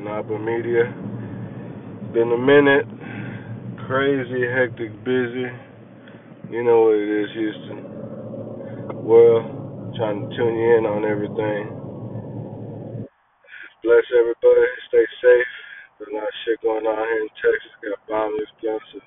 Canapa 0.00 0.32
Media. 0.40 0.88
Been 2.16 2.32
a 2.32 2.40
minute. 2.40 2.88
Crazy, 3.86 4.48
hectic, 4.48 4.96
busy. 5.04 5.44
You 6.48 6.64
know 6.64 6.88
what 6.88 6.96
it 6.96 7.10
is, 7.20 7.28
Houston. 7.36 7.84
Well, 9.04 9.92
trying 10.00 10.24
to 10.24 10.36
tune 10.36 10.56
you 10.56 10.78
in 10.80 10.86
on 10.88 11.04
everything. 11.04 11.68
Bless 13.84 14.06
everybody. 14.16 14.64
Stay 14.88 15.04
safe. 15.20 15.52
There's 15.98 16.12
a 16.12 16.16
lot 16.16 16.24
of 16.24 16.36
shit 16.48 16.62
going 16.62 16.86
on 16.86 16.96
here 16.96 17.20
in 17.20 17.28
Texas. 17.36 17.72
Got 17.84 18.00
bombings, 18.08 18.52
guns. 18.64 19.04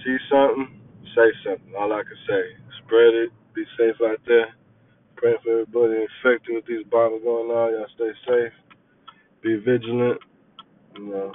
See 0.00 0.16
something, 0.32 0.80
say 1.14 1.28
something. 1.44 1.74
All 1.78 1.92
I 1.92 2.00
can 2.08 2.16
say. 2.24 2.42
Spread 2.84 3.12
it. 3.20 3.30
Be 3.54 3.64
safe 3.76 4.00
out 4.00 4.18
there. 4.26 4.48
Praying 5.22 5.38
for 5.44 5.52
everybody 5.52 6.02
infected 6.02 6.56
with 6.56 6.66
these 6.66 6.84
bombs 6.90 7.22
going 7.22 7.46
on. 7.46 7.78
Y'all 7.78 7.86
stay 7.94 8.10
safe. 8.26 8.52
Be 9.40 9.54
vigilant. 9.54 10.18
You 10.96 11.06
know, 11.06 11.32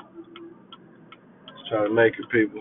just 1.48 1.70
trying 1.70 1.88
to 1.88 1.94
make 1.96 2.12
it, 2.20 2.28
people. 2.30 2.60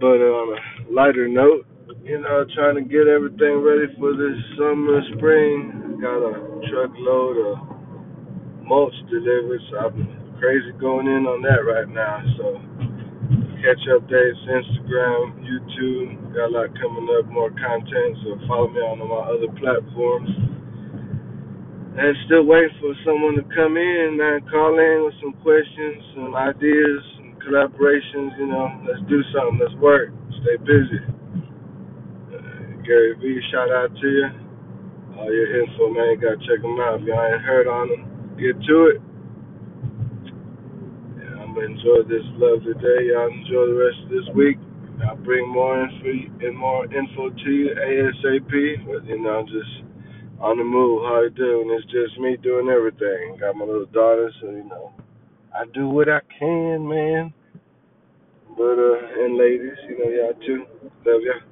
But 0.00 0.18
uh, 0.18 0.34
on 0.34 0.58
a 0.58 0.92
lighter 0.92 1.28
note, 1.28 1.64
you 2.02 2.18
know, 2.18 2.44
trying 2.56 2.74
to 2.74 2.82
get 2.82 3.06
everything 3.06 3.62
ready 3.62 3.86
for 4.00 4.18
this 4.18 4.34
summer, 4.58 4.98
spring. 5.14 6.00
Got 6.02 6.26
a 6.26 6.34
truckload 6.74 7.36
of 7.38 8.66
mulch 8.66 8.94
delivered, 9.08 9.60
so 9.70 9.78
I'm 9.78 10.34
crazy 10.40 10.72
going 10.80 11.06
in 11.06 11.22
on 11.22 11.40
that 11.42 11.62
right 11.62 11.88
now. 11.88 12.18
So 12.36 12.87
catch 13.68 13.84
updates, 13.92 14.40
Instagram, 14.48 15.44
YouTube. 15.44 16.32
Got 16.32 16.48
a 16.48 16.52
lot 16.56 16.72
coming 16.80 17.04
up, 17.20 17.28
more 17.28 17.52
content. 17.52 18.16
So 18.24 18.40
follow 18.48 18.72
me 18.72 18.80
on 18.80 18.96
my 18.96 19.28
other 19.28 19.52
platforms. 19.60 20.32
And 22.00 22.16
still 22.24 22.48
waiting 22.48 22.72
for 22.80 22.96
someone 23.04 23.36
to 23.36 23.44
come 23.52 23.76
in, 23.76 24.16
man. 24.16 24.40
Call 24.48 24.72
in 24.72 25.04
with 25.04 25.12
some 25.20 25.36
questions, 25.44 26.00
some 26.16 26.32
ideas, 26.32 26.96
some 27.20 27.36
collaborations. 27.44 28.32
You 28.40 28.48
know, 28.48 28.72
let's 28.88 29.04
do 29.04 29.20
something. 29.36 29.60
Let's 29.60 29.76
work. 29.76 30.16
Stay 30.40 30.56
busy. 30.64 31.04
Uh, 32.32 32.72
Gary 32.88 33.20
V, 33.20 33.36
shout 33.52 33.68
out 33.68 33.92
to 33.92 34.08
you. 34.08 34.28
All 35.20 35.28
your 35.28 35.60
info, 35.60 35.92
man. 35.92 36.16
Gotta 36.16 36.40
check 36.48 36.64
them 36.64 36.80
out. 36.80 37.02
If 37.02 37.04
y'all 37.04 37.20
ain't 37.20 37.44
heard 37.44 37.68
on 37.68 37.92
them, 37.92 38.02
get 38.40 38.56
to 38.64 38.96
it. 38.96 38.98
Enjoy 41.64 42.02
this 42.08 42.24
lovely 42.38 42.74
day. 42.74 43.10
Y'all 43.10 43.30
enjoy 43.30 43.66
the 43.66 43.78
rest 43.78 43.98
of 44.04 44.10
this 44.10 44.28
week. 44.34 44.58
I'll 45.06 45.16
bring 45.16 45.48
more 45.48 45.82
info 45.82 46.46
and 46.46 46.56
more 46.58 46.84
info 46.86 47.30
to 47.30 47.50
you 47.50 47.70
ASAP. 47.74 48.86
But 48.86 49.06
you 49.06 49.22
know, 49.22 49.40
I'm 49.40 49.46
just 49.46 49.74
on 50.40 50.58
the 50.58 50.64
move, 50.64 51.02
how 51.04 51.22
you 51.22 51.30
doing? 51.30 51.70
It's 51.78 51.86
just 51.92 52.18
me 52.20 52.36
doing 52.42 52.68
everything. 52.68 53.38
Got 53.40 53.56
my 53.56 53.64
little 53.64 53.86
daughter, 53.86 54.30
so 54.40 54.50
you 54.50 54.64
know, 54.64 54.92
I 55.54 55.64
do 55.74 55.88
what 55.88 56.08
I 56.08 56.20
can, 56.38 56.88
man. 56.88 57.34
But 58.56 58.78
uh, 58.78 59.24
and 59.24 59.38
ladies, 59.38 59.78
you 59.88 59.98
know, 59.98 60.10
y'all 60.10 60.34
too, 60.46 60.64
love 61.06 61.22
y'all. 61.22 61.46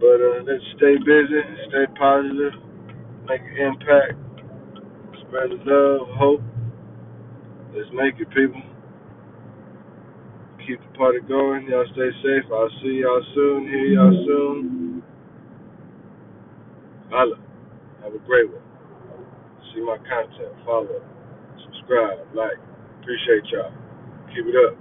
But 0.00 0.20
uh, 0.20 0.42
let's 0.46 0.64
stay 0.76 0.96
busy, 0.98 1.40
stay 1.68 1.86
positive, 1.98 2.54
make 3.28 3.40
an 3.42 3.56
impact, 3.58 4.18
spread 5.26 5.50
the 5.50 5.60
love, 5.66 6.08
hope. 6.18 6.42
Let's 7.74 7.90
make 7.94 8.20
it, 8.20 8.28
people. 8.30 8.62
Keep 10.68 10.80
the 10.82 10.98
party 10.98 11.20
going. 11.26 11.66
Y'all 11.68 11.86
stay 11.94 12.10
safe. 12.22 12.44
I'll 12.52 12.68
see 12.82 13.00
y'all 13.00 13.24
soon. 13.34 13.64
Hear 13.68 13.86
y'all 13.86 14.24
soon. 14.26 15.02
Holla. 17.10 17.36
Have 18.04 18.14
a 18.14 18.18
great 18.26 18.50
one. 18.52 18.62
See 19.74 19.80
my 19.80 19.96
content. 19.98 20.52
Follow. 20.66 21.02
Subscribe. 21.64 22.20
Like. 22.34 22.58
Appreciate 23.00 23.44
y'all. 23.52 23.72
Keep 24.34 24.46
it 24.48 24.56
up. 24.68 24.76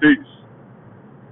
Peace. 0.00 0.43